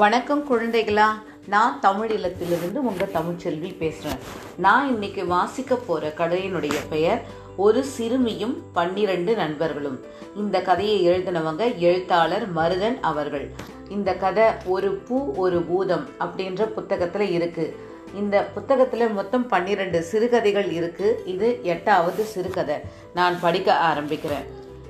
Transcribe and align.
வணக்கம் 0.00 0.40
குழந்தைகளா 0.48 1.06
நான் 1.46 1.74
தமிழ் 1.80 2.12
இல்லத்திலிருந்து 2.14 2.78
உங்கள் 2.90 3.12
தமிழ்ச்செல்வி 3.12 3.70
பேசுகிறேன் 3.78 4.22
நான் 4.56 4.86
இன்னைக்கு 4.92 5.22
வாசிக்க 5.26 5.76
போகிற 5.76 6.08
கதையினுடைய 6.20 6.78
பெயர் 6.88 7.20
ஒரு 7.56 7.84
சிறுமியும் 7.84 8.56
பன்னிரண்டு 8.72 9.34
நண்பர்களும். 9.42 9.98
இந்த 10.36 10.62
கதையை 10.62 10.96
எழுதினவங்க 11.08 11.78
எழுத்தாளர் 11.78 12.46
மருதன் 12.56 12.98
அவர்கள். 13.10 13.46
இந்த 13.88 14.16
கதை 14.24 14.46
ஒரு 14.64 14.90
பூ 15.06 15.20
ஒரு 15.44 15.60
பூதம் 15.60 16.08
அப்படின்ற 16.18 16.68
புத்தகத்தில் 16.78 17.26
இருக்குது 17.38 17.74
இந்த 18.14 18.42
புத்தகத்தில் 18.56 19.16
மொத்தம் 19.20 19.46
பன்னிரண்டு 19.48 20.02
சிறுகதைகள் 20.02 20.68
இருக்குது 20.80 21.16
இது 21.34 21.60
எட்டாவது 21.62 22.24
சிறுகதை. 22.34 22.78
நான் 23.14 23.40
படிக்க 23.40 23.78
ஆரம்பிக்கிறேன். 23.92 24.46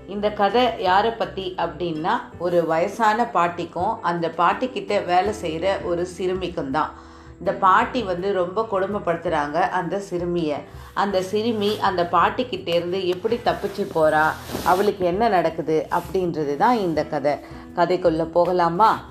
இந்த 0.09 0.30
கதை 0.30 0.62
யாரை 0.79 1.11
பற்றி 1.11 1.55
அப்படின்னா 1.59 2.12
ஒரு 2.39 2.67
வயசான 2.67 3.25
பாட்டிக்கும் 3.25 4.00
அந்த 4.00 4.32
பாட்டிக்கிட்ட 4.36 5.04
வேலை 5.07 5.32
செய்கிற 5.32 5.79
ஒரு 5.85 6.07
சிறுமிக்கும் 6.07 6.71
தான். 6.71 6.90
இந்த 7.39 7.53
பாட்டி 7.53 8.03
வந்து 8.03 8.32
ரொம்ப 8.32 8.67
கொடுமைப்படுத்துகிறாங்க 8.71 9.54
அந்த 9.54 9.98
சிறுமியை. 9.98 10.57
அந்த 10.95 11.22
சிறுமி 11.22 11.79
அந்த 11.79 12.09
பாட்டிக்கிட்டேருந்து 12.12 13.04
எப்படி 13.04 13.40
தப்பிச்சு 13.45 13.85
போகிறா 13.95 14.26
அவளுக்கு 14.64 15.04
என்ன 15.04 15.29
நடக்குது 15.29 15.86
அப்படின்றது 15.90 16.57
தான் 16.57 16.79
இந்த 16.79 17.04
கதை. 17.04 17.32
கதைக்குள்ளே 17.76 18.25
போகலாமா? 18.25 19.04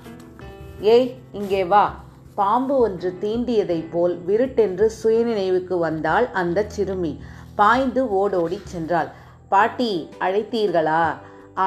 ஏய் 0.80 1.14
இங்கே 1.32 1.64
வா. 1.64 2.02
பாம்பு 2.34 2.78
ஒன்று 2.78 3.18
தீண்டியதைப் 3.20 3.90
போல் 3.90 4.18
விருட்டென்று 4.24 4.92
சுயநினைவுக்கு 5.02 5.78
வந்தாள் 5.78 6.30
அந்த 6.30 6.64
சிறுமி. 6.68 7.20
பாய்ந்து 7.54 8.10
ஓடோடி 8.10 8.60
சென்றாள். 8.72 9.10
பாட்டி 9.54 9.90
அழைத்தீர்களா? 10.20 11.04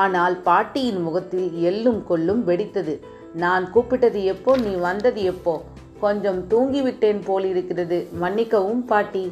ஆனால் 0.02 0.36
பாட்டியின் 0.48 1.02
முகத்தில் 1.02 1.50
எள்ளும் 1.68 2.02
கொள்ளும் 2.04 2.42
வெடித்தது. 2.48 2.94
நான் 3.36 3.66
கூப்பிட்டது 3.74 4.22
எப்போ? 4.34 4.52
நீ 4.58 4.74
வந்தது 4.88 5.22
எப்போ? 5.24 5.54
கொஞ்சம் 6.00 6.40
தூங்கிவிட்டேன் 6.50 7.22
போல் 7.26 7.46
இருக்கிறது 7.46 7.98
மன்னிக்கவும் 8.24 8.84
பாட்டி. 8.86 9.24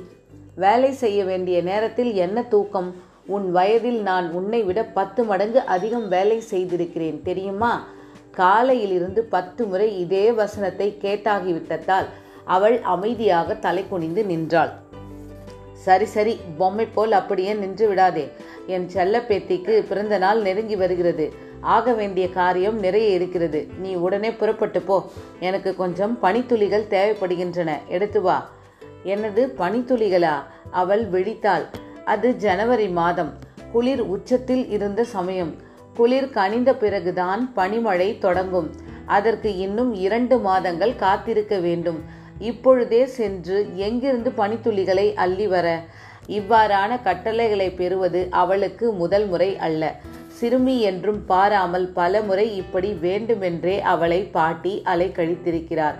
வேலை 0.56 0.92
செய்ய 1.03 1.20
வேண்டிய 1.23 1.58
நேரத்தில் 1.61 2.11
என்ன 2.26 2.44
தூக்கம்? 2.53 2.89
உன் 3.36 3.48
வயதில் 3.52 4.00
நான் 4.02 4.28
உன்னை 4.31 4.61
விட 4.64 4.80
பத்து 4.98 5.22
மடங்கு 5.23 5.61
அதிகம் 5.76 6.08
வேலை 6.08 6.38
செய்திருக்கிறேன் 6.52 7.20
தெரியுமா? 7.30 7.73
காலையிலிருந்து 8.42 9.23
பத்து 9.36 9.64
முறை 9.66 9.89
இதே 10.00 10.26
வசனத்தை 10.42 10.88
கேட்டாகிவிட்டதால் 11.02 12.09
அவள் 12.56 12.78
அமைதியாக 12.94 13.56
தலை 13.66 13.83
குனிந்து 13.88 14.23
நின்றாள். 14.26 14.72
சரி 15.86 16.05
சரி 16.05 16.39
பொம்மை 16.58 16.86
போல் 16.86 17.11
அப்படியே 17.11 17.53
நின்று 17.53 17.88
விடாதே. 17.88 18.31
என் 18.67 18.89
செல்ல 18.89 19.19
பேத்திக்கு 19.19 19.86
பிறந்த 19.88 20.17
நாள் 20.17 20.42
நெருங்கி 20.42 20.75
வருகிறது. 20.75 21.33
ஆக 21.61 21.94
வேண்டிய 21.94 22.30
காரியம் 22.30 22.80
நிறைய 22.80 23.09
இருக்கிறது. 23.09 23.67
நீ 23.77 23.94
உடனே 23.94 24.31
புறப்பட்டு 24.31 24.81
போ. 24.81 25.11
எனக்கு 25.39 25.75
கொஞ்சம் 25.75 26.17
பனித்துளிகள் 26.22 26.88
தேவைப்படுகின்றன. 26.89 27.72
எடுத்து 27.88 28.22
வா. 28.22 28.50
எனது 29.03 29.53
பனித்துளிகளா? 29.58 30.33
அவள் 30.72 31.09
விழித்தாள். 31.09 31.66
அது 32.05 32.36
ஜனவரி 32.36 32.88
மாதம். 32.88 33.33
குளிர் 33.72 34.02
உச்சத்தில் 34.02 34.70
இருந்த 34.70 35.03
சமயம். 35.03 35.55
குளிர் 35.95 36.30
கனிந்த 36.30 36.75
பிறகுதான் 36.75 37.52
பனிமழை 37.55 38.17
தொடங்கும். 38.17 38.72
அதற்கு 39.05 39.58
இன்னும் 39.58 39.94
இரண்டு 39.94 40.38
மாதங்கள் 40.38 40.95
காத்திருக்க 40.95 41.59
வேண்டும். 41.59 42.03
இப்பொழுதே 42.39 43.05
சென்று 43.05 43.67
எங்கிருந்து 43.75 44.30
பனித்துளிகளை 44.30 45.14
அள்ளி 45.14 45.47
வர? 45.47 45.81
இவ்வாறான 46.28 47.02
கட்டளைகளை 47.03 47.72
பெறுவது 47.72 48.27
அவளுக்கு 48.30 48.92
முதல் 48.92 49.27
முறை 49.27 49.58
அல்ல. 49.58 49.95
சிறுமி 50.27 50.81
என்றும் 50.81 51.25
பாராமல் 51.25 51.88
பல 51.88 52.22
முறை 52.22 52.55
இப்படி 52.55 52.94
வேண்டுமென்றே 52.94 53.81
அவளை 53.81 54.23
பாட்டி 54.23 54.81
அலைக்கழித்திருக்கிறார். 54.86 55.94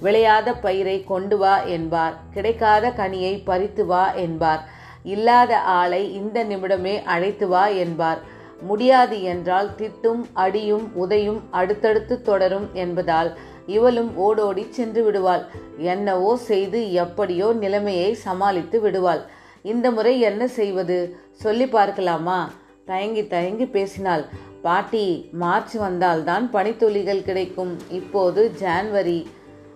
விளையாத 0.00 0.54
பயிரை 0.54 1.04
கொண்டு 1.04 1.38
வா 1.38 1.62
என்பார். 1.62 2.14
கிடைக்காத 2.32 2.92
கனியை 2.96 3.40
பறித்து 3.44 3.86
வா 3.86 4.12
என்பார். 4.12 4.68
இல்லாத 5.02 5.58
ஆளை 5.58 6.14
இந்த 6.14 6.44
நிமிடமே 6.44 7.02
அழைத்து 7.04 7.48
வா 7.48 7.66
என்பார். 7.66 8.18
முடியாது 8.62 9.22
என்றால் 9.22 9.70
திட்டும் 9.78 10.26
அடியும் 10.32 10.92
உதையும் 10.94 11.40
அடுத்தடுத்து 11.50 12.22
தொடரும் 12.22 12.68
என்பதால் 12.72 13.36
இவளும் 13.70 14.10
ஓடோடி 14.16 14.64
சென்று 14.70 15.02
விடுவாள். 15.04 15.44
என்னவோ 15.76 16.30
செய்து 16.50 16.80
எப்படியோ 16.92 17.48
நிலைமையை 17.52 18.10
சமாளித்து 18.26 18.80
விடுவாள். 18.80 19.22
இந்த 19.62 19.86
முறை 19.90 20.14
என்ன 20.20 20.42
செய்வது? 20.58 20.98
சொல்லி 21.32 21.66
பார்க்கலாமா? 21.66 22.38
தயங்கி 22.84 23.24
தயங்கி 23.26 23.66
பேசினாள். 23.66 24.24
பாட்டி 24.62 25.04
மார்ச் 25.32 25.74
வந்தால்தான் 25.74 26.44
பனித்துளிகள் 26.52 27.22
கிடைக்கும். 27.22 27.74
இப்போது 27.90 28.42
ஜான்வரி. 28.60 29.20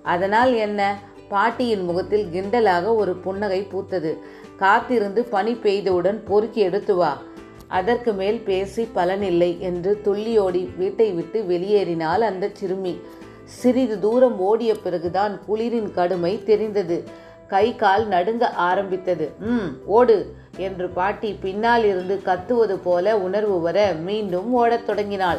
அதனால் 0.02 0.52
என்ன? 0.54 0.80
பாட்டியின் 1.28 1.84
முகத்தில் 1.84 2.26
கிண்டலாக 2.32 2.86
ஒரு 2.94 3.12
புன்னகை 3.16 3.60
பூத்தது. 3.70 4.12
காத்திருந்து 4.56 5.24
பனி 5.24 5.52
பெய்தவுடன் 5.62 6.18
பொறுக்கி 6.24 6.60
எடுத்து 6.60 6.94
வா. 6.94 7.12
அதற்கு 7.68 8.10
மேல் 8.12 8.40
பேசி 8.40 8.82
பலனில்லை 8.94 9.52
என்று 9.58 9.92
துள்ளியோடி 10.04 10.62
வீட்டை 10.76 11.08
விட்டு 11.10 11.38
வெளியேறினாள் 11.48 12.22
அந்த 12.30 12.50
சிறுமி. 12.52 12.94
சிறிது 13.44 14.00
தூரம் 14.00 14.38
ஓடிய 14.38 14.74
பிறகுதான் 14.74 15.40
குளிரின் 15.48 15.90
கடுமை 15.92 16.44
தெரிந்தது. 16.44 17.04
கை 17.48 17.76
கால் 17.76 18.08
நடுங்க 18.08 18.50
ஆரம்பித்தது. 18.50 19.32
ம் 19.38 19.68
ஓடு 19.86 20.34
என்று 20.56 20.88
பாட்டி 20.88 21.32
பின்னால் 21.40 21.84
இருந்து 21.84 22.20
கத்துவது 22.24 22.76
போல 22.82 23.18
உணர்வு 23.18 23.60
வர 23.60 23.92
மீண்டும் 23.92 24.52
ஓடத் 24.52 24.86
தொடங்கினாள். 24.86 25.38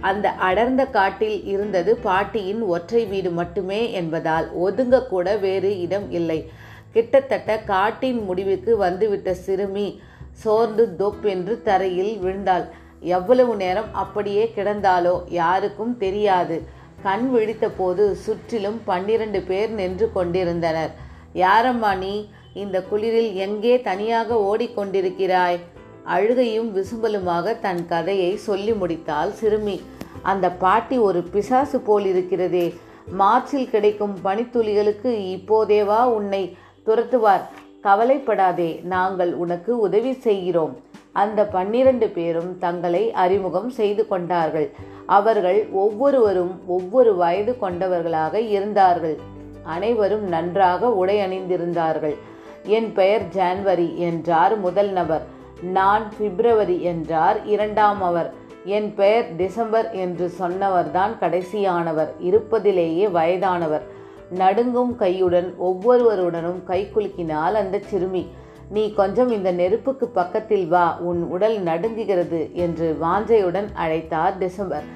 அந்த 0.00 0.30
அடர்ந்த 0.30 0.84
காட்டில் 0.86 1.44
இருந்தது 1.44 1.96
பாட்டியின் 1.96 2.62
ஒற்றை 2.62 3.04
வீடு 3.04 3.30
மட்டுமே 3.30 3.92
என்பதால் 3.92 4.48
ஒதுங்க 4.62 5.06
கூட 5.06 5.36
வேறு 5.36 5.80
இடம் 5.80 6.10
இல்லை. 6.10 6.50
கிட்டத்தட்ட 6.92 7.58
காட்டின் 7.58 8.24
முடிவுக்கு 8.24 8.76
வந்துவிட்ட 8.76 9.34
சிறுமி 9.34 10.00
சோர்ந்து 10.32 10.96
தொப் 10.96 11.24
என்று 11.24 11.62
தரையில் 11.62 12.18
விழுந்தாள். 12.18 12.66
எவ்வளவு 13.00 13.56
நேரம் 13.56 13.94
அப்படியே 13.94 14.52
கிடந்தாலோ 14.56 15.20
யாருக்கும் 15.28 15.98
தெரியாது. 15.98 16.62
கண் 17.02 17.30
விழித்த 17.30 17.68
போது 17.68 18.14
சுற்றிலும் 18.14 18.80
பன்னிரண்டு 18.84 19.40
பேர் 19.42 19.70
நின்று 19.70 20.12
கொண்டிருந்தனர். 20.12 20.92
யாரம்மா 21.34 21.98
நீ? 21.98 22.28
இந்த 22.54 22.84
குளிரில் 22.90 23.32
எங்கே 23.34 23.80
தனியாக 23.80 24.34
ஓடிக்கொண்டிருக்கிறாய்? 24.34 25.58
அழுகையும் 26.04 26.70
விசும்பலுமாக 26.76 27.60
தன் 27.60 27.86
கதையை 27.86 28.36
சொல்லி 28.36 28.72
முடித்தாள் 28.72 29.32
சிறுமி. 29.32 29.82
அந்த 30.22 30.50
பாட்டி 30.50 30.98
ஒரு 30.98 31.22
பிசாசு 31.22 31.80
போல் 31.80 32.06
இருக்கிறதே 32.06 32.74
மார்ச்சில் 33.10 33.70
கிடைக்கும் 33.70 34.16
பனித்துளிகளுக்கு 34.24 35.10
இப்போதேவா 35.36 36.00
உன்னை 36.02 36.56
துரத்துவார். 36.86 37.44
கவலைப்படாதே 37.80 38.80
நாங்கள் 38.84 39.34
உனக்கு 39.34 39.78
உதவி 39.78 40.12
செய்கிறோம். 40.12 40.80
அந்த 41.12 41.46
பன்னிரண்டு 41.46 42.08
பேரும் 42.08 42.58
தங்களை 42.58 43.12
அறிமுகம் 43.12 43.70
செய்து 43.70 44.06
கொண்டார்கள். 44.08 44.74
அவர்கள் 45.06 45.68
ஒவ்வொருவரும் 45.72 46.60
ஒவ்வொரு 46.66 47.16
வயது 47.16 47.58
கொண்டவர்களாக 47.58 48.40
இருந்தார்கள். 48.40 49.18
அனைவரும் 49.62 50.24
நன்றாக 50.28 50.90
உடை 50.90 51.16
அணிந்திருந்தார்கள் 51.18 52.16
என் 52.64 52.92
பெயர் 52.92 53.22
ஜான்வரி 53.36 53.96
என்றார் 53.96 54.58
முதல் 54.58 54.88
நபர். 54.88 55.22
நான் 55.62 56.12
பிப்ரவரி 56.18 56.82
என்றார் 56.82 57.44
இரண்டாம் 57.44 58.02
அவர். 58.02 58.32
என் 58.64 58.94
பெயர் 58.94 59.36
டிசம்பர் 59.36 59.92
என்று 59.92 60.32
சொன்னவர்தான் 60.38 61.12
கடைசியானவர். 61.20 62.08
இருப்பதிலேயே 62.18 63.10
வயதானவர். 63.10 63.82
நடுங்கும் 64.30 64.96
கையுடன் 64.98 65.54
ஒவ்வொருவருடனும் 65.56 66.64
கை 66.64 66.88
குலுக்கினால் 66.94 67.54
அந்த 67.54 67.78
சிறுமி 67.78 68.26
நீ 68.70 68.82
கொஞ்சம் 68.92 69.30
இந்த 69.30 69.50
நெருப்புக்கு 69.52 70.06
பக்கத்தில் 70.06 70.66
வா 70.68 70.86
உன் 71.08 71.20
உடல் 71.34 71.58
நடுங்குகிறது 71.62 72.40
என்று 72.52 72.86
வாஞ்சையுடன் 73.02 73.68
அழைத்தார் 73.84 74.38
டிசம்பர். 74.38 74.86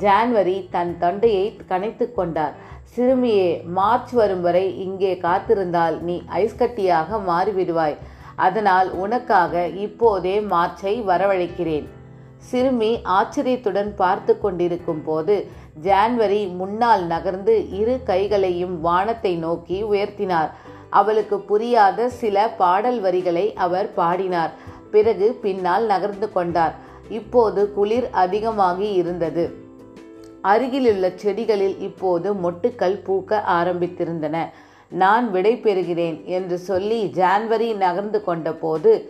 ஜான்வரி 0.00 0.56
தன் 0.70 0.92
தொண்டையை 0.98 1.46
கணைத்து 1.68 2.06
கொண்டார். 2.12 2.54
சிறுமியே 2.96 3.62
மார்ச் 3.76 4.12
வரும் 4.12 4.40
வரை 4.40 4.64
இங்கே 4.86 5.12
காத்திருந்தால் 5.22 5.96
நீ 6.00 6.22
ஐஸ்கட்டியாக 6.40 7.20
மாறிவிடுவாய். 7.28 7.96
அதனால் 8.36 8.90
உனக்காக 9.04 9.66
இப்போதே 9.86 10.36
மார்ச்சை 10.40 10.94
வரவழைக்கிறேன். 11.10 11.86
சிறுமி 12.50 12.90
ஆச்சரியத்துடன் 13.02 13.94
பார்த்து 13.94 14.32
கொண்டிருக்கும் 14.40 15.02
போது 15.04 15.34
ஜான்வரி 15.82 16.42
முன்னால் 16.54 17.06
நகர்ந்து 17.06 17.54
இரு 17.80 18.00
கைகளையும் 18.04 18.80
வானத்தை 18.80 19.34
நோக்கி 19.36 19.78
உயர்த்தினார். 19.84 20.50
அவளுக்கு 20.90 21.40
புரியாத 21.40 22.08
சில 22.08 22.48
பாடல் 22.48 23.00
வரிகளை 23.00 23.54
அவர் 23.54 23.94
பாடினார். 23.94 24.50
பிறகு 24.90 25.38
பின்னால் 25.42 25.86
நகர்ந்து 25.86 26.32
கொண்டார். 26.32 26.74
இப்போது 27.08 27.72
குளிர் 27.72 28.08
அதிகமாகி 28.10 28.92
இருந்தது. 28.92 29.54
அருகிலுள்ள 30.42 31.08
செடிகளில் 31.08 31.80
இப்போது 31.80 32.34
மொட்டுக்கள் 32.34 33.02
பூக்க 33.06 33.40
ஆரம்பித்திருந்தன. 33.48 34.36
நான் 34.88 35.30
விடை 35.30 35.56
பெறுகிறேன் 35.56 36.24
என்று 36.24 36.58
சொல்லி 36.58 37.10
ஜான்வரி 37.14 37.76
நகர்ந்து 37.76 38.22
கொண்டபோது 38.26 39.08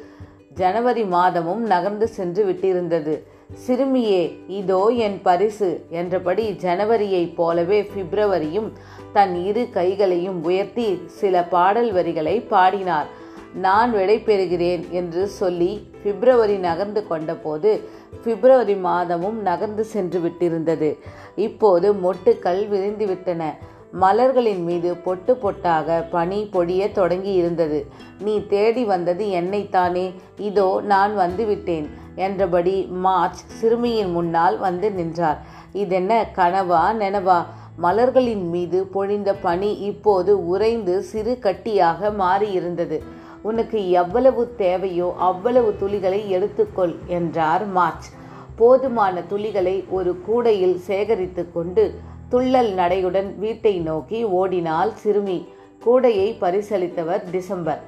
ஜனவரி 0.54 1.04
மாதமும் 1.04 1.62
நகர்ந்து 1.62 2.08
சென்று 2.08 2.44
விட்டிருந்தது. 2.44 3.14
சிறுமியே 3.54 4.38
இதோ 4.48 4.86
என் 4.86 5.22
பரிசு 5.22 5.86
என்றபடி 5.90 6.44
ஜனவரியைப் 6.62 7.34
போலவே 7.34 7.82
பிப்ரவரியும் 7.82 8.68
தன் 9.12 9.44
இரு 9.44 9.68
கைகளையும் 9.72 10.44
உயர்த்தி 10.44 11.02
சில 11.06 11.42
பாடல் 11.44 11.92
வரிகளை 11.92 12.40
பாடினார். 12.40 13.06
நான் 13.54 13.92
விடை 13.92 14.16
பெறுகிறேன் 14.18 14.90
என்று 14.90 15.26
சொல்லி 15.26 15.90
பிப்ரவரி 16.02 16.56
நகர்ந்து 16.56 17.04
கொண்டபோது 17.10 17.80
பிப்ரவரி 18.24 18.74
மாதமும் 18.74 19.42
நகர்ந்து 19.42 19.84
சென்று 19.84 20.20
விட்டிருந்தது. 20.20 20.98
இப்போது 21.36 21.94
மொட்டுக்கள் 21.94 22.68
விரிந்துவிட்டன 22.68 23.42
மலர்களின் 23.92 24.64
மீது 24.64 24.96
பொட்டு 24.96 25.32
பொட்டாக 25.34 26.04
பனி 26.10 26.48
பொழிய 26.52 26.92
தொடங்கி 26.92 27.32
இருந்தது 27.32 27.86
நீ 28.18 28.46
தேடி 28.46 28.84
வந்தது 28.84 29.24
என்னைத்தானே? 29.26 30.12
இதோ 30.38 30.80
நான் 30.82 31.18
வந்துவிட்டேன் 31.18 31.86
என்றபடி 32.14 32.86
மார்ச் 32.90 33.40
சிறுமியின் 33.60 34.12
முன்னால் 34.12 34.58
வந்து 34.58 34.92
நின்றார். 34.92 35.40
இதென்ன 35.72 36.26
கனவா 36.36 36.92
நெனவா? 36.92 37.44
மலர்களின் 37.76 38.48
மீது 38.48 38.88
பொழிந்த 38.94 39.34
பனி 39.42 39.72
இப்போது 39.72 40.46
உறைந்து 40.46 41.02
சிறு 41.02 41.38
கட்டியாக 41.42 42.10
மாறியிருந்தது. 42.18 42.98
உனக்கு 43.42 43.90
எவ்வளவு 43.90 44.54
தேவையோ 44.56 45.14
அவ்வளவு 45.18 45.76
துளிகளை 45.80 46.22
எடுத்துக்கொள் 46.30 46.96
என்றார் 47.06 47.66
மார்ச். 47.66 48.08
போதுமான 48.56 49.20
துளிகளை 49.20 49.84
ஒரு 49.88 50.20
கூடையில் 50.26 50.78
சேகரித்து 50.78 51.52
கொண்டு 51.52 51.94
துள்ளல் 52.32 52.70
நடையுடன் 52.80 53.30
வீட்டை 53.38 53.72
நோக்கி 53.88 54.18
ஓடினாள் 54.40 54.92
சிறுமி. 55.02 55.38
கூடையை 55.84 56.28
பரிசளித்தவர் 56.40 57.22
டிசம்பர். 57.30 57.80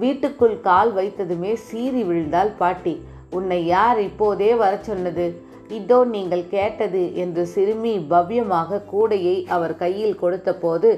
வீட்டுக்குள் 0.00 0.56
கால் 0.60 0.90
வைத்ததுமே 0.96 1.52
சீறி 1.66 2.02
விழுந்தாள் 2.02 2.52
பாட்டி. 2.58 2.94
உன்னை 3.30 3.60
யார் 3.66 4.00
இப்போதே 4.00 4.50
வர 4.54 4.72
சொன்னது 4.88 5.26
இதோ 5.78 5.98
நீங்கள் 6.14 6.44
கேட்டது 6.48 7.02
என்று 7.22 7.42
சிறுமி 7.46 7.94
பவ்யமாக 8.10 8.80
கூடையை 8.92 9.36
அவர் 9.56 9.74
கையில் 9.76 10.18
கொடுத்தபோது 10.18 10.90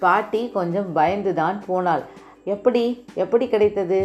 பாட்டி 0.00 0.42
கொஞ்சம் 0.56 0.90
பயந்துதான் 0.96 1.58
போனாள். 1.66 2.04
எப்படி? 2.54 2.84
எப்படி 3.14 3.46
கிடைத்தது? 3.48 4.00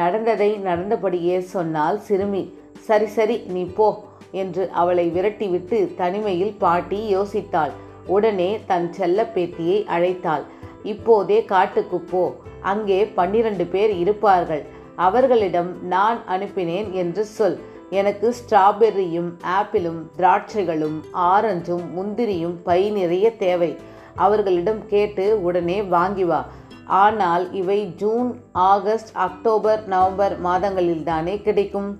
நடந்ததை 0.00 0.50
நடந்தபடியே 0.64 1.38
சொன்னால் 1.54 1.98
சிறுமி. 2.00 2.42
சரி 2.88 3.06
சரி 3.06 3.36
நீ 3.54 3.64
போ. 3.78 3.88
என்று 4.34 4.70
அவளை 4.70 5.06
விரட்டிவிட்டு 5.14 5.78
தனிமையில் 5.94 6.54
பாட்டி 6.58 7.00
யோசித்தாள். 7.16 7.74
உடனே 8.06 8.50
தன் 8.66 8.92
செல்ல 8.92 9.22
பேத்தியை 9.34 9.78
அழைத்தாள். 9.96 10.44
இப்போதே 10.82 11.44
காட்டுக்கு 11.44 11.98
போ. 12.00 12.22
அங்கே 12.60 12.98
பன்னிரண்டு 13.06 13.64
பேர் 13.66 13.92
இருப்பார்கள். 13.92 14.64
அவர்களிடம் 14.96 15.70
நான் 15.86 16.18
அனுப்பினேன் 16.28 16.90
என்று 16.90 17.24
சொல். 17.24 17.56
எனக்கு 17.90 18.34
ஸ்ட்ராபெர்ரியும் 18.38 19.30
ஆப்பிளும் 19.58 20.00
திராட்சைகளும் 20.18 20.98
ஆரஞ்சும் 21.32 21.86
முந்திரியும் 21.96 22.56
பை 22.64 22.90
நிறைய 22.90 23.36
தேவை. 23.36 23.76
அவர்களிடம் 24.16 24.86
கேட்டு 24.86 25.42
உடனே 25.42 25.82
வாங்கி 25.82 26.24
வா. 26.24 26.40
ஆனால் 26.86 27.52
இவை 27.52 27.80
ஜூன் 27.96 28.30
ஆகஸ்ட் 28.52 29.16
அக்டோபர் 29.16 29.86
நவம்பர் 29.86 30.34
மாதங்களில்தானே 30.42 31.42
கிடைக்கும்? 31.42 31.90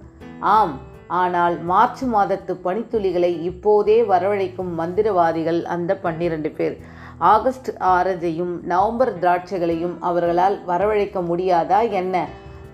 ஆம். 0.41 0.75
ஆனால் 1.07 1.63
மார்ச் 1.63 2.05
மாதத்து 2.05 2.57
பனித்துளிகளை 2.65 3.41
இப்போதே 3.41 4.03
வரவழைக்கும் 4.03 4.71
மந்திரவாதிகள் 4.79 5.63
அந்த 5.63 5.97
பன்னிரண்டு 5.97 6.51
பேர். 6.51 6.79
ஆகஸ்ட் 7.19 7.71
ஆரஞ்சையும் 7.71 8.63
நவம்பர் 8.63 9.19
திராட்சைகளையும் 9.19 9.97
அவர்களால் 10.01 10.59
வரவழைக்க 10.69 11.21
முடியாதா 11.21 11.91
என்ன? 11.91 12.27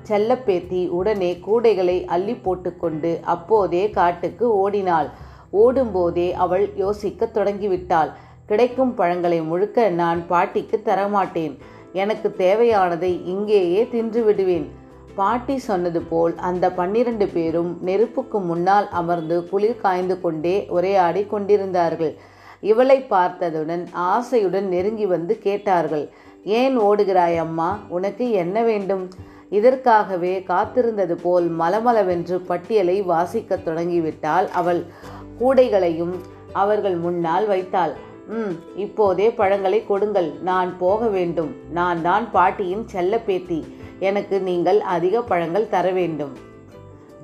செல்லப்பேத்தி 0.08 0.88
உடனே 0.88 1.40
கூடைகளை 1.46 2.04
அள்ளி 2.04 2.34
போட்டுக்கொண்டு 2.34 3.20
அப்போதே 3.22 3.90
காட்டுக்கு 3.90 4.56
ஓடினாள். 4.56 5.10
ஓடும்போதே 5.50 6.32
அவள் 6.32 6.70
யோசிக்க 6.76 7.28
தொடங்கிவிட்டாள். 7.34 8.10
கிடைக்கும் 8.46 8.94
பழங்களை 8.94 9.42
முழுக்க 9.42 9.88
நான் 9.88 10.26
பாட்டிக்கு 10.26 10.82
தரமாட்டேன். 10.84 11.58
எனக்கு 11.92 12.34
தேவையானதை 12.38 13.24
இங்கேயே 13.24 13.88
தின்று 13.88 14.24
விடுவேன். 14.24 14.70
பாட்டி 15.20 15.56
சொன்னது 15.68 16.00
போல் 16.10 16.34
அந்த 16.48 16.66
பன்னிரண்டு 16.78 17.26
பேரும் 17.36 17.70
நெருப்புக்கு 17.88 18.38
முன்னால் 18.50 18.86
அமர்ந்து 19.00 19.36
குளிர் 19.50 19.82
காய்ந்து 19.84 20.16
கொண்டே 20.20 20.56
உரையாடி 20.76 21.22
கொண்டிருந்தார்கள். 21.32 22.12
இவளை 22.70 22.98
பார்த்ததுடன் 23.10 23.84
ஆசையுடன் 24.10 24.66
நெருங்கி 24.74 25.06
வந்து 25.14 25.34
கேட்டார்கள் 25.46 26.04
ஏன் 26.58 26.76
ஓடுகிறாய் 26.80 27.38
அம்மா? 27.44 27.70
உனக்கு 27.96 28.26
என்ன 28.42 28.56
வேண்டும்? 28.62 29.04
இதற்காகவே 29.58 30.32
காத்திருந்தது 30.50 31.14
போல் 31.22 31.46
மலமளவென்று 31.60 32.36
பட்டியலை 32.50 32.96
வாசிக்கத் 33.02 33.64
தொடங்கிவிட்டால் 33.66 34.48
அவள். 34.60 34.82
கூடைகளையும் 35.40 36.14
அவர்கள் 36.62 36.96
முன்னால் 37.04 37.46
வைத்தாள். 37.46 37.94
ம் 38.38 38.54
இப்போதே 38.84 39.26
பழங்களை 39.40 39.80
கொடுங்கள். 39.90 40.30
நான் 40.48 40.70
போக 40.78 41.08
வேண்டும். 41.16 41.52
நான் 41.78 42.00
தான் 42.08 42.26
பாட்டியின் 42.36 42.86
செல்ல 42.94 43.14
பேத்தி 43.28 43.60
எனக்கு 44.08 44.36
நீங்கள் 44.40 44.80
அதிக 44.94 45.22
பழங்கள் 45.22 45.68
தர 45.68 45.86
வேண்டும். 45.90 46.34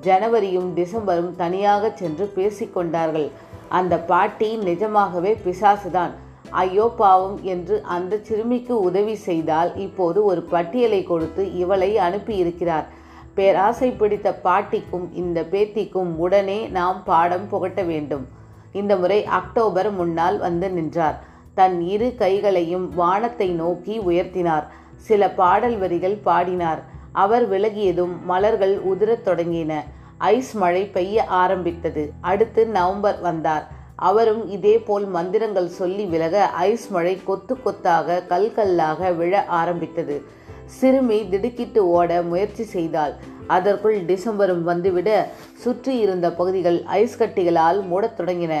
ஜனவரியும் 0.01 0.69
டிசம்பரும் 0.75 1.31
தனியாக 1.35 1.91
சென்று 1.95 2.25
பேசிக்கொண்டார்கள் 2.35 3.27
அந்த 3.69 3.93
பாட்டி 4.11 4.49
நிஜமாகவே 4.67 5.31
பிசாசுதான். 5.45 6.13
ஐயோ 6.49 6.85
பாவம் 6.97 7.37
என்று 7.43 7.75
அந்த 7.95 8.19
சிறுமிக்கு 8.27 8.75
உதவி 8.79 9.15
செய்தால் 9.27 9.71
இப்போது 9.85 10.19
ஒரு 10.25 10.41
பட்டியலை 10.53 11.01
கொடுத்து 11.03 11.43
இவளை 11.53 11.89
அனுப்பியிருக்கிறார். 11.97 12.85
பேராசை 13.33 13.89
பிடித்த 13.91 14.27
பாட்டிக்கும் 14.43 15.07
இந்த 15.13 15.41
பேத்திக்கும் 15.51 16.11
உடனே 16.15 16.59
நாம் 16.77 16.99
பாடம் 17.03 17.47
புகட்ட 17.49 17.81
வேண்டும். 17.81 18.25
இந்த 18.73 18.93
முறை 18.95 19.19
அக்டோபர் 19.39 19.89
முன்னால் 19.91 20.37
வந்து 20.37 20.69
நின்றார். 20.69 21.17
தன் 21.53 21.77
இரு 21.93 22.07
கைகளையும் 22.17 22.87
வானத்தை 22.95 23.49
நோக்கி 23.61 23.95
உயர்த்தினார். 23.99 24.65
சில 24.97 25.29
பாடல் 25.29 25.77
வரிகள் 25.77 26.15
பாடினார். 26.15 26.83
அவர் 27.11 27.51
விலகியதும் 27.51 28.21
மலர்கள் 28.23 28.77
உதிரத் 28.77 29.27
தொடங்கின. 29.27 29.73
ஐஸ் 30.17 30.55
மழை 30.55 30.85
பெய்ய 30.85 31.25
ஆரம்பித்தது. 31.25 32.11
அடுத்து 32.21 32.67
நவம்பர் 32.67 33.19
வந்தார். 33.21 33.67
அவரும் 33.95 34.49
இதேபோல் 34.49 35.05
மந்திரங்கள் 35.05 35.67
சொல்லி 35.67 36.05
விலக 36.05 36.45
ஐஸ் 36.45 36.87
மழை 36.87 37.21
கொத்து 37.23 37.61
கொத்தாக 37.61 38.21
கல் 38.21 38.53
கல்லாக 38.53 39.11
விழ 39.11 39.45
ஆரம்பித்தது. 39.45 40.21
சிறுமி 40.65 41.29
திடுக்கிட்டு 41.29 41.89
ஓட 41.89 42.21
முயற்சி 42.21 42.63
செய்தாள். 42.63 43.13
அதற்குள் 43.47 44.05
டிசம்பரும் 44.05 44.63
வந்துவிட 44.67 45.23
சுற்றி 45.53 45.97
இருந்த 45.97 46.31
பகுதிகள் 46.31 46.83
ஐஸ் 46.83 47.21
கட்டிகளால் 47.21 47.87
மூடத் 47.87 48.19
தொடங்கின. 48.19 48.57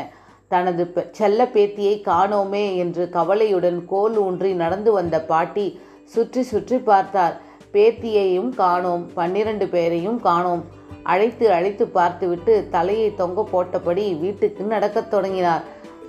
தனது 0.47 0.93
செல்ல 1.11 1.43
பேத்தியை 1.43 2.01
காணோமே 2.01 2.75
என்று 2.75 3.09
கவலையுடன் 3.09 3.85
கோல் 3.85 4.17
ஊன்றி 4.17 4.53
நடந்து 4.53 4.91
வந்த 4.91 5.21
பாட்டி 5.21 5.79
சுற்றி 6.13 6.41
சுற்றி 6.43 6.77
பார்த்தார். 6.77 7.35
பேத்தியையும் 7.73 8.49
காணோம். 8.55 9.03
பன்னிரண்டு 9.13 9.67
பேரையும் 9.67 10.19
காணோம். 10.21 10.63
அழைத்து 11.03 11.45
அழைத்து 11.51 11.87
பார்த்துவிட்டு 11.87 12.53
தலையை 12.71 13.09
தொங்க 13.15 13.47
போட்டபடி 13.51 14.05
வீட்டுக்கு 14.19 14.63
நடக்கத் 14.63 15.09
தொடங்கினார். 15.09 15.63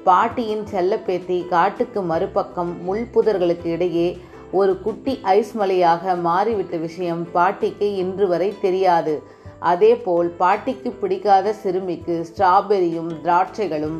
பாட்டியின் 0.04 0.64
செல்லப்பேத்தி 0.72 1.38
காட்டுக்கு 1.48 2.02
மறுபக்கம் 2.02 2.70
முள் 2.82 3.06
புதர்களுக்கு 3.14 3.68
இடையே 3.76 4.08
ஒரு 4.52 4.80
குட்டி 4.80 5.14
ஐஸ் 5.22 5.52
மலையாக 5.58 6.14
மாறிவிட்ட 6.26 6.80
விஷயம் 6.80 7.26
பாட்டிக்கு 7.32 7.88
இன்று 7.94 8.28
வரை 8.28 8.54
தெரியாது. 8.60 9.22
அதேபோல் 9.72 10.30
பாட்டிக்கு 10.38 10.90
பிடிக்காத 10.90 11.52
சிறுமிக்கு 11.52 12.16
ஸ்ட்ராபெரியும் 12.28 13.10
திராட்சைகளும் 13.24 13.98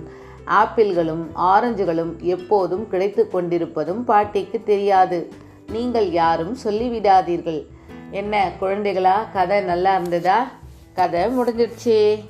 ஆப்பிள்களும் 0.62 1.25
ஆரஞ்சுகளும் 1.37 2.12
எப்போதும் 2.35 2.88
கிடைத்து 2.88 3.25
கொண்டிருப்பதும் 3.31 4.05
பாட்டிக்கு 4.05 4.61
தெரியாது. 4.62 5.21
நீங்கள் 5.72 6.10
யாரும் 6.10 6.56
சொல்லிவிடாதீர்கள். 6.64 7.66
என்ன 8.10 8.52
குழந்தைகளா? 8.60 9.32
கதை 9.32 9.60
நல்லா 9.60 9.96
இருந்ததா? 9.96 10.48
கதை 10.92 11.38
முடிஞ்சிடுச்சு. 11.38 12.25